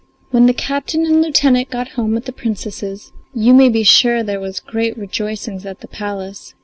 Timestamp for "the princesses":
2.25-3.11